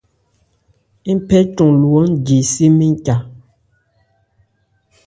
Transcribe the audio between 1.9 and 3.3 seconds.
ń je se mɛ́n ca.